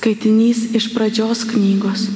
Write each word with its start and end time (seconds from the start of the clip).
Skaitinys 0.00 0.72
iš 0.72 0.94
pradžios 0.96 1.42
knygos. 1.44 2.06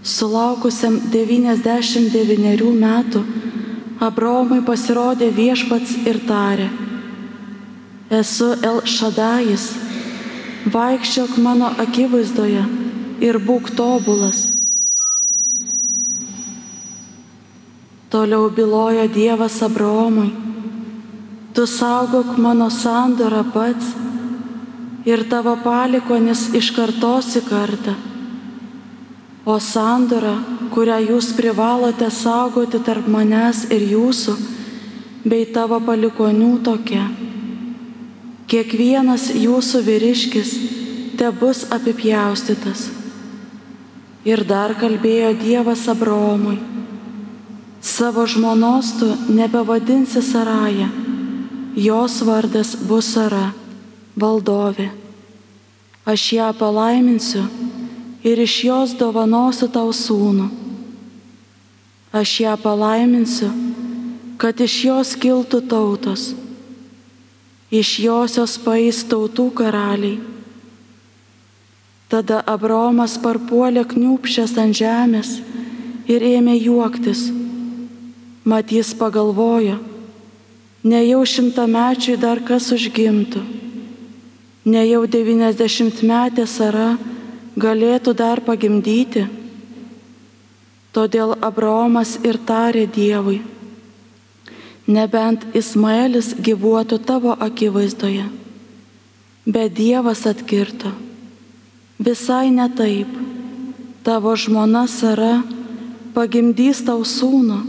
Sulaukusiam 0.00 0.94
99 1.12 2.70
metų 2.80 3.20
Abraomui 4.00 4.62
pasirodė 4.64 5.28
viešpats 5.36 5.98
ir 6.08 6.22
tarė, 6.24 6.70
esu 8.22 8.54
El 8.64 8.80
Šadajis, 8.88 9.68
vaikščiok 10.72 11.36
mano 11.44 11.74
akivaizdoje 11.84 12.64
ir 13.20 13.42
būk 13.44 13.74
tobulas. 13.76 14.46
Toliau 18.08 18.48
bylojo 18.48 19.10
Dievas 19.12 19.60
Abraomui, 19.60 20.30
tu 21.52 21.68
saugok 21.68 22.38
mano 22.40 22.72
sandorą 22.72 23.44
pats 23.52 23.98
ir 25.04 25.24
tavo 25.28 25.56
palikonis 25.64 26.50
iš 26.56 26.70
kartos 26.76 27.34
į 27.38 27.42
kartą. 27.48 27.94
O 29.48 29.56
sandora, 29.60 30.34
kurią 30.74 30.98
jūs 31.08 31.32
privalote 31.36 32.10
saugoti 32.12 32.80
tarp 32.84 33.08
manęs 33.08 33.64
ir 33.72 33.86
jūsų, 33.94 34.36
bei 35.24 35.46
tavo 35.54 35.80
palikonių 35.84 36.52
tokia. 36.64 37.06
Kiekvienas 38.50 39.30
jūsų 39.36 39.82
vyriškis 39.86 40.52
te 41.16 41.30
bus 41.40 41.64
apipjaustytas. 41.72 42.88
Ir 44.28 44.44
dar 44.44 44.74
kalbėjo 44.76 45.32
Dievas 45.40 45.86
Abraomui, 45.88 46.58
savo 47.80 48.26
žmonos 48.28 48.92
tu 49.00 49.08
nebevadinsi 49.32 50.20
Saraja, 50.20 50.90
jos 51.72 52.18
vardas 52.28 52.74
bus 52.84 53.14
Sara 53.14 53.46
valdovė. 54.20 54.90
Aš 56.08 56.32
ją 56.32 56.48
palaiminsiu 56.56 57.42
ir 58.24 58.40
iš 58.40 58.54
jos 58.64 58.94
dovanosiu 58.96 59.68
tau 59.68 59.92
sūnų. 59.92 60.48
Aš 62.10 62.30
ją 62.42 62.54
palaiminsiu, 62.58 63.50
kad 64.40 64.58
iš 64.60 64.74
jos 64.88 65.12
kiltų 65.20 65.60
tautos, 65.70 66.32
iš 67.70 67.92
josios 68.02 68.56
paės 68.64 69.04
tautų 69.06 69.50
karaliai. 69.60 70.18
Tada 72.10 72.40
Abromas 72.42 73.14
parpuolė 73.22 73.84
kniupšęs 73.86 74.56
ant 74.58 74.74
žemės 74.74 75.36
ir 76.10 76.24
ėmė 76.26 76.56
juoktis. 76.58 77.28
Matys 78.42 78.90
pagalvojo, 78.98 79.76
nejau 80.82 81.22
šimtamečiui 81.28 82.18
dar 82.18 82.40
kas 82.42 82.72
užgimtų 82.74 83.59
ne 84.64 84.82
jau 84.84 85.04
90 85.06 86.02
metė 86.04 86.46
Sara 86.46 86.96
galėtų 87.60 88.14
dar 88.16 88.42
pagimdyti. 88.44 89.26
Todėl 90.90 91.36
Abraomas 91.40 92.16
ir 92.26 92.36
tarė 92.42 92.86
Dievui, 92.90 93.38
nebent 94.90 95.46
Ismaelis 95.54 96.34
gyvuotų 96.34 96.98
tavo 97.06 97.36
akivaizdoje. 97.38 98.26
Bet 99.46 99.76
Dievas 99.78 100.26
atkirto, 100.26 100.90
visai 101.98 102.50
ne 102.50 102.66
taip, 102.74 103.08
tavo 104.02 104.34
žmona 104.36 104.84
Sara 104.90 105.40
pagimdys 106.14 106.82
tau 106.84 107.06
sūnų 107.06 107.60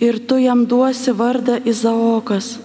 ir 0.00 0.18
tu 0.24 0.40
jam 0.40 0.64
duosi 0.66 1.12
vardą 1.12 1.60
Izaokas 1.68 2.56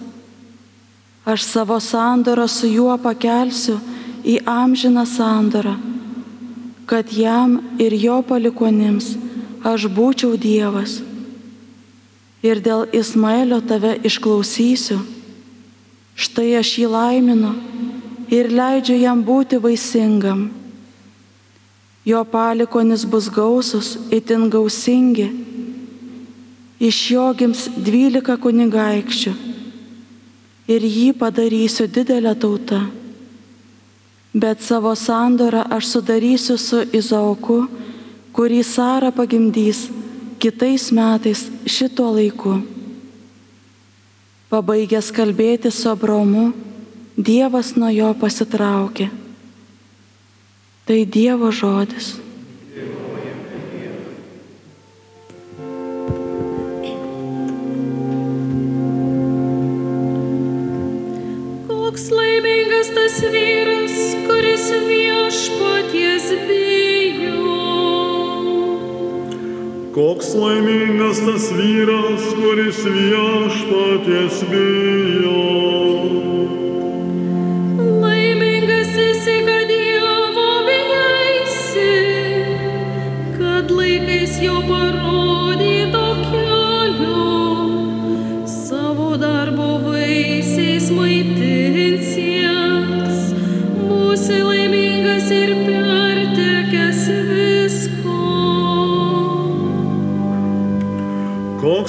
Aš 1.26 1.42
savo 1.42 1.80
sandorą 1.80 2.46
su 2.46 2.68
juo 2.70 2.94
pakelsiu 3.02 3.80
į 4.22 4.36
amžiną 4.46 5.02
sandorą, 5.10 5.72
kad 6.86 7.10
jam 7.10 7.56
ir 7.82 7.96
jo 7.98 8.20
palikonims 8.22 9.16
aš 9.66 9.88
būčiau 9.90 10.36
Dievas. 10.38 11.00
Ir 12.46 12.60
dėl 12.62 12.86
Ismaelio 12.94 13.58
tave 13.58 13.96
išklausysiu. 14.06 15.00
Štai 16.14 16.52
aš 16.60 16.70
jį 16.78 16.86
laiminu 16.94 17.50
ir 18.30 18.52
leidžiu 18.54 18.94
jam 18.94 19.24
būti 19.26 19.58
vaisingam. 19.58 20.46
Jo 22.06 22.22
palikonis 22.22 23.02
bus 23.02 23.26
gausus, 23.34 23.96
itin 24.14 24.46
gausingi. 24.46 25.26
Iš 26.78 27.02
jo 27.10 27.26
gims 27.34 27.66
dvylika 27.74 28.38
kunigaikščių 28.38 29.55
ir 30.68 30.82
jį 30.82 31.12
padarysiu 31.18 31.86
didelę 31.86 32.34
tautą. 32.34 32.84
Bet 34.36 34.60
savo 34.60 34.92
sandorą 34.94 35.64
aš 35.72 35.88
sudarysiu 35.94 36.58
su 36.60 36.82
Izaoku, 36.92 37.62
kurį 38.36 38.60
Sara 38.66 39.08
pagimdys 39.14 39.86
kitais 40.42 40.90
metais 40.92 41.46
šituo 41.64 42.10
laiku. 42.18 42.58
Pabaigęs 44.52 45.08
kalbėti 45.14 45.72
su 45.72 45.88
Abromu, 45.90 46.52
Dievas 47.16 47.72
nuo 47.80 47.88
jo 47.88 48.10
pasitraukė. 48.20 49.08
Tai 50.84 50.98
Dievo 51.08 51.48
žodis. 51.48 52.25
Koks 69.96 70.34
laimingas 70.34 71.18
tas 71.24 71.44
vyras, 71.56 72.24
kuris 72.36 72.80
viešpaties 72.84 74.42
bijo. 74.50 75.44
Laimingas 78.02 78.92
esi, 79.06 79.38
kad 79.46 79.64
Dievo 79.72 80.50
bijaisi, 80.68 81.94
kad 83.38 83.70
laikais 83.70 84.36
jo 84.42 84.60
parodyto 84.68 85.25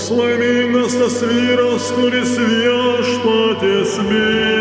Koks 0.08 0.20
laimingas 0.20 0.94
tas 0.96 1.22
vyras, 1.22 1.92
kuris 1.92 2.38
viešpaties 2.40 4.00
bijo. 4.10 4.57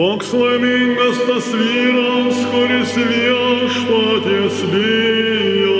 Koks 0.00 0.32
laimingas 0.32 1.18
tas 1.28 1.48
vyras, 1.52 2.38
kuris 2.52 2.94
viešpaties 3.10 4.62
bijo. 4.72 5.79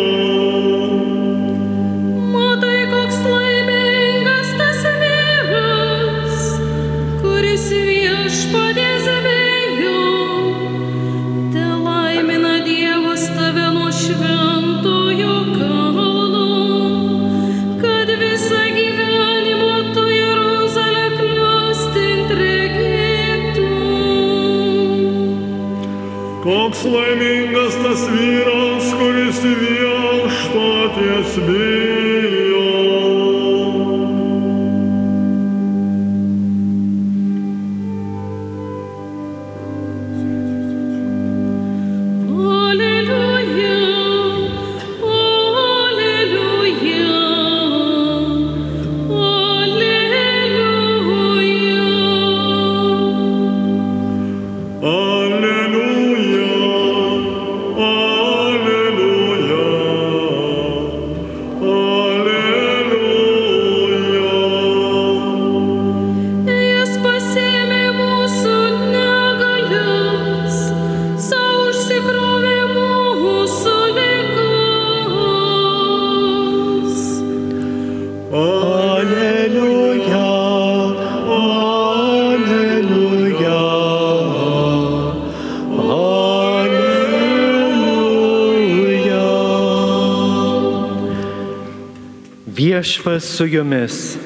Viešpas 92.60 93.24
su 93.24 93.46
jumis. 93.46 94.18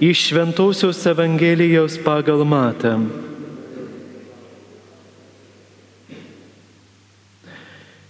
Iš 0.00 0.28
Šventaus 0.28 1.06
Evangelijos 1.06 1.98
pagal 2.04 2.46
Matą. 2.48 2.94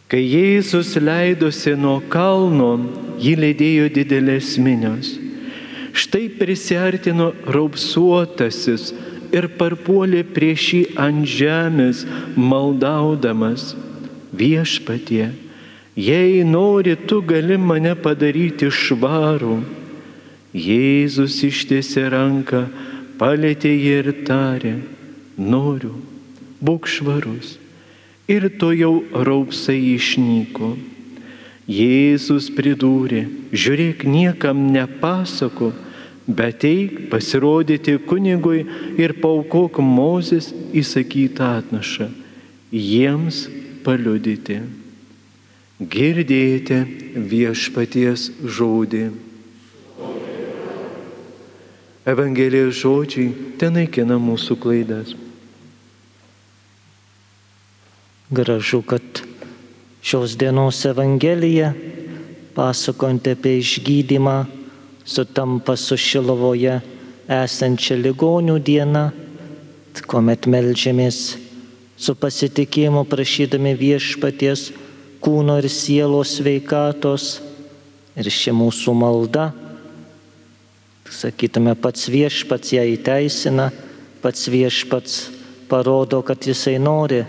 Kai 0.07 0.23
Jėzus 0.23 0.95
leidosi 1.03 1.75
nuo 1.75 1.99
kalno, 2.13 2.71
jį 3.19 3.35
lydėjo 3.43 3.91
didelės 3.99 4.55
minios. 4.63 5.11
Štai 5.91 6.29
prisartino 6.39 7.33
raupsuotasis 7.43 8.93
ir 9.35 9.51
parpuolė 9.59 10.23
prieš 10.37 10.73
jį 10.77 10.85
ant 11.03 11.27
žemės, 11.27 12.07
maldaudamas 12.39 13.73
viešpatie 14.31 15.33
Jei 15.95 16.43
nori, 16.43 16.97
tu 16.97 17.21
gali 17.21 17.59
mane 17.61 17.93
padaryti 18.01 18.71
švarų. 18.73 19.59
Jėzus 20.57 21.37
ištiesė 21.45 22.07
ranką, 22.13 22.63
palėtė 23.21 23.73
jį 23.73 23.93
ir 24.01 24.09
tarė, 24.25 24.73
noriu, 25.37 25.93
būk 26.65 26.89
švarus. 26.89 27.59
Ir 28.29 28.49
to 28.57 28.73
jau 28.73 29.03
raupsai 29.13 29.79
išnyko. 29.93 30.75
Jėzus 31.69 32.49
pridūrė, 32.57 33.27
žiūrėk, 33.53 34.05
niekam 34.09 34.73
nepasako, 34.73 35.73
bet 36.25 36.65
eik 36.65 37.09
pasirodyti 37.13 37.99
kunigui 38.09 38.65
ir 38.97 39.17
paukok 39.21 39.81
Mozės 39.85 40.53
įsakytą 40.73 41.57
atnašą, 41.61 42.09
jiems 42.73 43.49
paliudyti 43.85 44.63
girdėjote 45.91 46.79
viešpaties 47.17 48.31
žodį. 48.45 49.05
Evangelijos 52.03 52.81
žodžiai 52.83 53.31
tenaikina 53.61 54.19
mūsų 54.19 54.57
klaidas. 54.63 55.13
Gražu, 58.33 58.81
kad 58.83 59.23
šios 60.03 60.35
dienos 60.41 60.81
Evangelija, 60.89 61.75
pasakojant 62.57 63.29
apie 63.31 63.59
išgydymą, 63.61 64.37
sutampa 65.05 65.77
su 65.77 65.99
Šilovoje 66.01 66.81
esančia 67.31 67.99
ligonių 68.01 68.59
diena, 68.59 69.11
kuomet 70.09 70.49
melžiamės 70.51 71.21
su 72.03 72.15
pasitikėjimu 72.19 73.05
prašydami 73.07 73.77
viešpaties 73.79 74.71
kūno 75.23 75.57
ir 75.63 75.71
sielos 75.71 76.37
sveikatos. 76.39 77.39
Ir 78.13 78.29
ši 78.29 78.53
mūsų 78.53 78.93
malda, 78.93 79.47
sakytume, 81.09 81.73
pats 81.81 82.11
viešpats 82.13 82.75
ją 82.75 82.83
įteisina, 82.93 83.71
pats 84.21 84.51
viešpats 84.53 85.15
parodo, 85.71 86.21
kad 86.21 86.45
jisai 86.45 86.77
nori, 86.77 87.23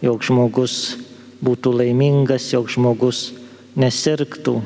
jog 0.00 0.24
žmogus 0.24 0.96
būtų 1.44 1.74
laimingas, 1.82 2.48
jog 2.54 2.70
žmogus 2.72 3.32
nesirgtų. 3.76 4.62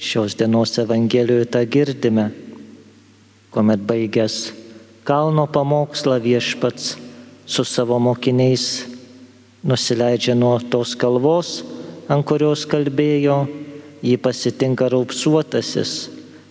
Šios 0.00 0.36
dienos 0.36 0.74
Evangelijoje 0.80 1.46
tą 1.52 1.62
girdime, 1.68 2.30
kuomet 3.52 3.84
baigęs 3.88 4.50
kalno 5.08 5.46
pamokslą 5.48 6.18
viešpats 6.20 6.96
su 7.48 7.64
savo 7.64 7.96
mokiniais 8.02 8.84
nusileidžia 9.64 10.34
nuo 10.36 10.58
tos 10.60 10.92
kalvos 10.98 11.62
ant 12.08 12.26
kurios 12.26 12.64
kalbėjo, 12.70 13.44
jį 14.04 14.16
pasitinka 14.22 14.88
raupsuotasis, 14.92 15.94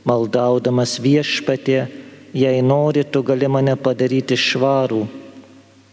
maldaudamas 0.08 0.98
viešpatė, 1.02 1.86
jei 2.36 2.62
nori, 2.62 3.06
tu 3.08 3.24
gali 3.24 3.48
mane 3.48 3.76
padaryti 3.80 4.38
švarų. 4.38 5.06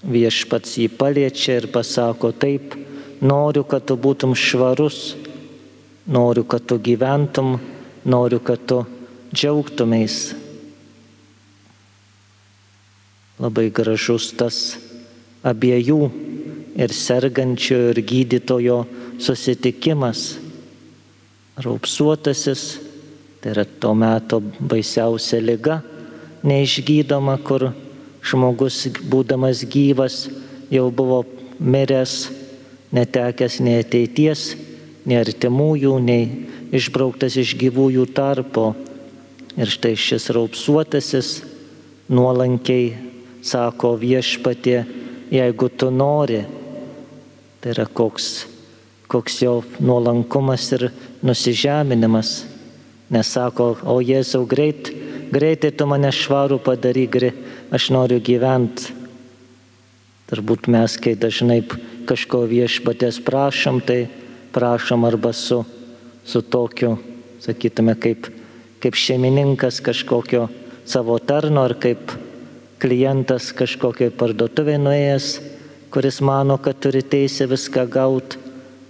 Viešpats 0.02 0.78
jį 0.82 0.88
paliečia 0.98 1.60
ir 1.60 1.68
pasako 1.70 2.32
taip, 2.34 2.74
noriu, 3.22 3.62
kad 3.62 3.86
tu 3.86 3.94
būtum 3.94 4.34
švarus, 4.34 5.14
noriu, 6.10 6.42
kad 6.42 6.66
tu 6.66 6.80
gyventum, 6.82 7.54
noriu, 8.04 8.40
kad 8.42 8.64
tu 8.66 8.82
džiaugtumės. 9.30 10.34
Labai 13.42 13.70
gražus 13.74 14.32
tas 14.38 14.58
abiejų 15.46 16.00
ir 16.78 16.92
sergančio 16.94 17.78
ir 17.92 18.02
gydytojo 18.06 18.82
susitikimas. 19.22 20.38
Raupsuotasis, 21.56 22.80
tai 23.40 23.52
yra 23.52 23.64
to 23.64 23.94
meto 23.94 24.40
baisiausia 24.40 25.40
lyga, 25.42 25.80
neišgydoma, 26.46 27.36
kur 27.44 27.70
žmogus, 28.24 28.86
būdamas 29.10 29.62
gyvas, 29.68 30.24
jau 30.72 30.88
buvo 30.90 31.22
miręs, 31.60 32.30
netekęs 32.92 33.60
nei 33.62 33.82
ateities, 33.82 34.46
nei 35.06 35.20
artimųjų, 35.20 35.92
nei 36.02 36.24
išbrauktas 36.74 37.36
iš 37.42 37.54
gyvųjų 37.60 38.08
tarpo. 38.16 38.72
Ir 39.52 39.68
štai 39.68 39.92
šis 40.00 40.30
raupsuotasis 40.32 41.42
nuolankiai 42.08 42.94
sako 43.44 43.92
viešpatė, 44.00 44.78
jeigu 45.32 45.68
tu 45.76 45.90
nori, 45.92 46.40
tai 47.60 47.74
yra 47.74 47.84
koks 47.84 48.51
koks 49.12 49.42
jo 49.42 49.60
nuolankumas 49.80 50.70
ir 50.72 50.88
nusižeminimas. 51.20 52.46
Nesako, 53.12 53.74
o 53.84 53.98
Jėzau, 54.00 54.46
greit, 54.48 54.88
greitai 55.32 55.68
tu 55.76 55.84
mane 55.88 56.08
švarų 56.08 56.62
padaryk, 56.64 57.18
aš 57.68 57.90
noriu 57.92 58.22
gyventi. 58.24 58.94
Turbūt 60.32 60.70
mes, 60.72 60.96
kai 60.96 61.12
dažnai 61.12 61.60
kažko 62.08 62.46
viešpatės 62.48 63.20
prašom, 63.20 63.82
tai 63.84 64.06
prašom 64.54 65.04
arba 65.04 65.34
su, 65.36 65.60
su 66.24 66.40
tokiu, 66.40 66.94
sakytume, 67.44 67.92
kaip, 68.00 68.30
kaip 68.80 68.96
šeimininkas 68.96 69.82
kažkokio 69.84 70.46
savo 70.88 71.18
tarno 71.20 71.66
ar 71.68 71.76
kaip 71.76 72.14
klientas 72.80 73.52
kažkokiai 73.54 74.14
parduotuvė 74.16 74.78
nuėjęs, 74.80 75.34
kuris 75.92 76.22
mano, 76.24 76.56
kad 76.56 76.80
turi 76.80 77.04
teisę 77.04 77.44
viską 77.50 77.84
gauti 77.92 78.41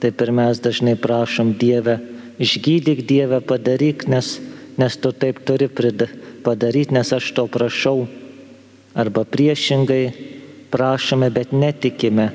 Taip 0.03 0.19
ir 0.25 0.33
mes 0.35 0.59
dažnai 0.59 0.97
prašom 0.99 1.53
Dievę, 1.55 2.01
išgydyk 2.43 3.05
Dievę, 3.07 3.39
padaryk, 3.47 4.09
nes, 4.11 4.41
nes 4.75 4.97
tu 4.99 5.13
taip 5.15 5.39
turi 5.47 5.69
padaryti, 6.43 6.91
nes 6.97 7.13
aš 7.15 7.29
to 7.37 7.47
prašau. 7.47 8.09
Arba 8.99 9.23
priešingai 9.23 10.11
prašome, 10.75 11.31
bet 11.31 11.55
netikime. 11.55 12.33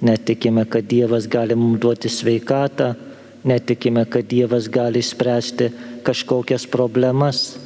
Netikime, 0.00 0.64
kad 0.64 0.88
Dievas 0.88 1.28
gali 1.28 1.54
mums 1.54 1.82
duoti 1.84 2.08
sveikatą, 2.08 2.94
netikime, 3.44 4.06
kad 4.08 4.24
Dievas 4.26 4.72
gali 4.72 5.02
spręsti 5.04 5.68
kažkokias 6.02 6.64
problemas. 6.66 7.58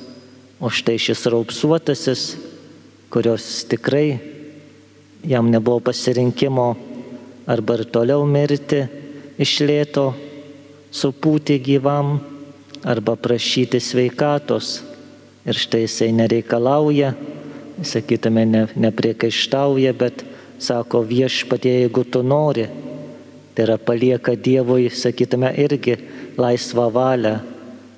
O 0.58 0.72
štai 0.74 0.98
šis 0.98 1.22
raupsuotasis, 1.30 2.28
kurios 3.14 3.46
tikrai 3.70 4.18
jam 5.22 5.54
nebuvo 5.54 5.80
pasirinkimo 5.86 6.68
arba 7.46 7.78
ir 7.78 7.84
toliau 7.94 8.26
mirti, 8.26 9.05
iš 9.38 9.58
lėto 9.66 10.10
supūti 10.94 11.58
gyvam 11.60 12.18
arba 12.86 13.16
prašyti 13.16 13.80
sveikatos. 13.82 14.80
Ir 15.46 15.58
štai 15.58 15.84
jisai 15.84 16.10
nereikalauja, 16.16 17.12
sakytume, 17.86 18.42
ne, 18.48 18.62
nepriekaištauja, 18.74 19.92
bet 19.94 20.24
sako 20.58 21.04
viešpatie, 21.06 21.82
jeigu 21.84 22.02
tu 22.04 22.22
nori. 22.26 22.66
Tai 23.54 23.64
yra 23.64 23.76
palieka 23.78 24.34
Dievui, 24.34 24.88
sakytume, 24.90 25.52
irgi 25.62 25.96
laisvą 26.36 26.88
valią, 26.92 27.36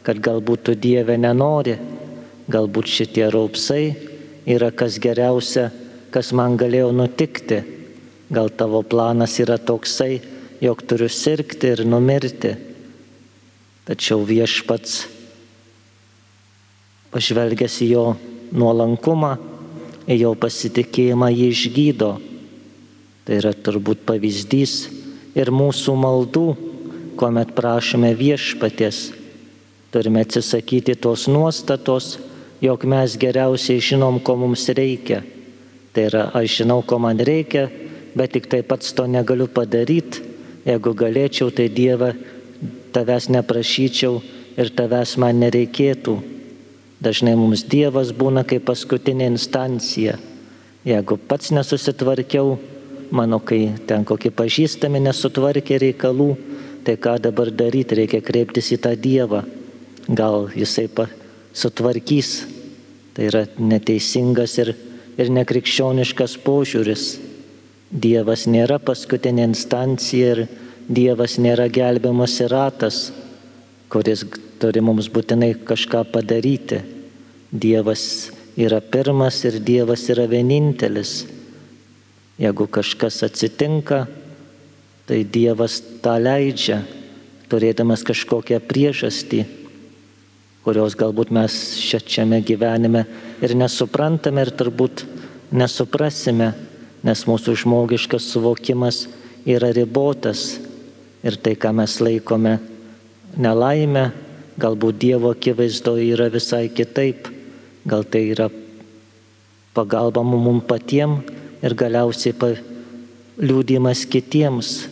kad 0.07 0.21
galbūt 0.23 0.68
tu 0.68 0.75
Dieve 0.76 1.16
nenori, 1.18 1.78
galbūt 2.52 2.92
šitie 2.92 3.26
raupsai 3.33 3.83
yra 4.49 4.71
kas 4.73 4.99
geriausia, 5.02 5.68
kas 6.12 6.33
man 6.33 6.57
galėjo 6.61 6.92
nutikti. 6.97 7.62
Gal 8.33 8.52
tavo 8.52 8.83
planas 8.85 9.38
yra 9.40 9.57
toksai, 9.59 10.21
jog 10.61 10.83
turiu 10.83 11.09
sirgti 11.09 11.73
ir 11.75 11.85
numirti. 11.87 12.55
Tačiau 13.88 14.21
viešpats, 14.27 15.07
pažvelgęs 17.15 17.79
į 17.87 17.88
jo 17.95 18.05
nuolankumą, 18.53 19.37
į 20.09 20.19
jo 20.25 20.35
pasitikėjimą 20.37 21.31
jį 21.33 21.49
išgydo. 21.55 22.11
Tai 23.25 23.38
yra 23.38 23.55
turbūt 23.55 24.05
pavyzdys 24.09 24.75
ir 25.38 25.53
mūsų 25.55 25.97
maldų, 25.97 26.47
kuomet 27.21 27.55
prašome 27.57 28.12
viešpaties. 28.17 29.09
Turime 29.93 30.21
atsisakyti 30.27 30.99
tos 31.00 31.25
nuostatos, 31.33 32.19
jog 32.61 32.85
mes 32.85 33.17
geriausiai 33.17 33.81
žinom, 33.81 34.21
ko 34.21 34.37
mums 34.37 34.67
reikia. 34.77 35.23
Tai 35.97 36.09
yra, 36.11 36.29
aš 36.37 36.61
žinau, 36.61 36.83
ko 36.85 36.99
man 37.00 37.21
reikia, 37.25 37.71
bet 38.12 38.35
tik 38.37 38.50
tai 38.53 38.61
pats 38.67 38.93
to 38.93 39.07
negaliu 39.09 39.49
padaryti 39.49 40.27
Jeigu 40.69 40.93
galėčiau, 40.93 41.49
tai 41.49 41.71
Dievą 41.73 42.13
tavęs 42.93 43.31
neprašyčiau, 43.33 44.21
ir 44.59 44.73
tavęs 44.75 45.17
man 45.23 45.39
nereikėtų. 45.43 46.17
Dažnai 47.03 47.37
mums 47.39 47.63
Dievas 47.71 48.11
būna 48.15 48.43
kaip 48.49 48.67
paskutinė 48.67 49.29
instancija. 49.31 50.17
Jeigu 50.87 51.19
pats 51.31 51.53
nesusitvarkiau, 51.55 52.57
mano 53.15 53.39
kai 53.39 53.69
ten 53.87 54.05
kokie 54.09 54.33
pažįstami 54.35 55.01
nesutvarkė 55.05 55.79
reikalų, 55.85 56.33
tai 56.85 56.97
ką 56.99 57.19
dabar 57.23 57.53
daryti, 57.55 58.01
reikia 58.03 58.21
kreiptis 58.25 58.73
į 58.75 58.81
tą 58.83 58.95
Dievą. 58.99 59.45
Gal 60.09 60.49
jisai 60.57 60.89
sutvarkys. 61.53 62.43
Tai 63.15 63.27
yra 63.27 63.45
neteisingas 63.59 64.59
ir, 64.63 64.75
ir 65.19 65.31
nekrikščioniškas 65.35 66.39
požiūris. 66.45 67.07
Dievas 67.88 68.45
nėra 68.45 68.76
paskutinė 68.78 69.47
instancija 69.49 70.33
ir 70.35 70.42
Dievas 70.88 71.38
nėra 71.40 71.68
gelbiamas 71.73 72.38
ratas, 72.49 73.12
kuris 73.88 74.25
turi 74.61 74.80
mums 74.85 75.09
būtinai 75.12 75.54
kažką 75.68 76.04
padaryti. 76.12 76.83
Dievas 77.52 78.30
yra 78.57 78.80
pirmas 78.80 79.40
ir 79.49 79.59
Dievas 79.64 80.04
yra 80.12 80.26
vienintelis. 80.28 81.26
Jeigu 82.38 82.68
kažkas 82.68 83.23
atsitinka, 83.25 84.07
tai 85.09 85.25
Dievas 85.25 85.80
tą 86.04 86.18
leidžia, 86.21 86.83
turėdamas 87.49 88.04
kažkokią 88.04 88.61
priežastį, 88.68 89.47
kurios 90.64 90.97
galbūt 91.00 91.33
mes 91.33 91.57
šiame 91.80 92.42
gyvenime 92.45 93.07
ir 93.40 93.57
nesuprantame 93.57 94.45
ir 94.45 94.52
turbūt 94.52 95.07
nesuprasime, 95.57 96.52
nes 97.07 97.25
mūsų 97.28 97.55
žmogiškas 97.62 98.31
suvokimas 98.33 99.07
yra 99.49 99.71
ribotas 99.75 100.59
ir 101.23 101.37
tai, 101.40 101.55
ką 101.55 101.73
mes 101.76 101.99
laikome 102.02 102.59
nelaimę, 103.38 104.11
galbūt 104.59 104.99
Dievo 104.99 105.33
akivaizdoje 105.35 106.09
yra 106.14 106.28
visai 106.33 106.67
kitaip, 106.69 107.28
gal 107.87 108.05
tai 108.05 108.28
yra 108.35 108.49
pagalba 109.75 110.25
mums 110.26 110.67
patiems 110.67 111.23
ir 111.62 111.75
galiausiai 111.78 112.35
liūdimas 113.38 114.05
kitiems. 114.11 114.88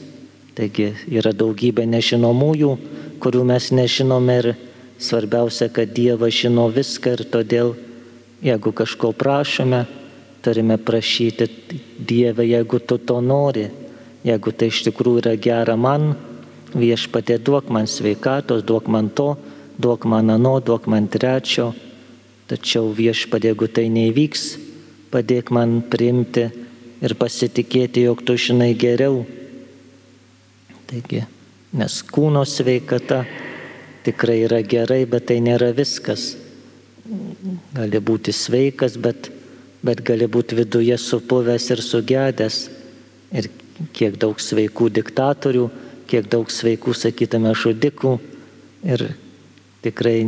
Taigi 0.57 0.95
yra 1.13 1.35
daugybė 1.37 1.85
nežinomųjų, 1.91 2.71
kurių 3.21 3.43
mes 3.45 3.69
nežinome 3.75 4.37
ir 4.41 4.49
svarbiausia, 5.03 5.69
kad 5.69 5.91
Dievas 5.93 6.33
žino 6.39 6.71
viską 6.73 7.13
ir 7.19 7.25
todėl, 7.29 7.75
jeigu 8.41 8.73
kažko 8.73 9.13
prašome, 9.13 9.85
turime 10.47 10.79
prašyti 10.79 11.49
Dievę, 11.99 12.47
jeigu 12.47 12.79
tu 12.79 12.99
to 12.99 13.19
nori, 13.21 13.67
jeigu 14.23 14.53
tai 14.55 14.69
iš 14.71 14.85
tikrųjų 14.87 15.23
yra 15.25 15.33
gera 15.43 15.75
man, 15.75 16.13
viešpatė 16.71 17.41
duok 17.43 17.73
man 17.75 17.89
sveikatos, 17.91 18.63
duok 18.67 18.87
man 18.93 19.11
to, 19.11 19.33
duok 19.83 20.07
man 20.07 20.31
ano, 20.31 20.61
duok 20.63 20.87
man 20.87 21.09
trečio, 21.11 21.73
tačiau 22.47 22.93
viešpatė, 22.95 23.51
jeigu 23.51 23.69
tai 23.75 23.89
neįvyks, 23.91 24.47
padėk 25.11 25.51
man 25.51 25.81
priimti 25.91 26.47
ir 27.03 27.17
pasitikėti, 27.19 28.07
jog 28.07 28.23
tu 28.23 28.39
žinai 28.39 28.71
geriau. 28.79 29.25
Taigi, 30.87 31.25
nes 31.75 32.01
kūno 32.07 32.45
sveikata 32.47 33.25
tikrai 34.07 34.45
yra 34.47 34.63
gerai, 34.63 35.03
bet 35.11 35.27
tai 35.33 35.41
nėra 35.43 35.73
viskas. 35.75 36.37
Gali 37.75 37.99
būti 37.99 38.35
sveikas, 38.35 38.95
bet, 39.03 39.33
bet 39.87 40.03
gali 40.07 40.27
būti 40.27 40.59
viduje 40.59 40.97
supuvęs 40.99 41.71
ir 41.75 41.83
sugedęs. 41.85 42.59
Ir 43.37 43.49
kiek 43.97 44.17
daug 44.21 44.41
sveikų 44.41 44.89
diktatorių, 44.99 45.67
kiek 46.11 46.29
daug 46.31 46.51
sveikų, 46.51 46.95
sakytume, 46.97 47.53
žudikų. 47.55 48.17
Ir 48.87 49.09
tikrai 49.85 50.27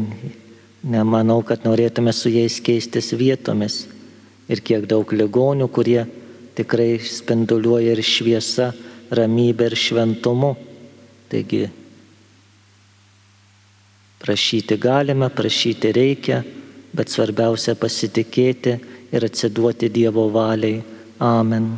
nemanau, 0.83 1.41
kad 1.47 1.67
norėtume 1.67 2.15
su 2.15 2.31
jais 2.33 2.59
keistis 2.65 3.13
vietomis. 3.19 3.87
Ir 4.49 4.63
kiek 4.65 4.87
daug 4.89 5.11
ligonių, 5.13 5.69
kurie 5.69 6.03
tikrai 6.59 6.97
spinduliuoja 7.05 7.95
ir 7.95 8.03
šviesa, 8.03 8.73
ramybė 9.15 9.71
ir 9.71 9.77
šventumu. 9.79 10.55
Taigi 11.29 11.67
prašyti 14.19 14.79
galime, 14.81 15.29
prašyti 15.31 15.93
reikia, 15.95 16.43
bet 16.97 17.13
svarbiausia 17.13 17.77
pasitikėti 17.79 18.79
ir 19.13 19.25
atsiduoti 19.25 19.95
Dievo 19.95 20.29
valiai. 20.33 20.83
Amen. 21.21 21.71